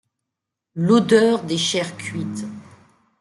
l’odeur 0.73 1.43
des 1.43 1.59
chairs 1.59 1.95
cuites. 1.95 2.47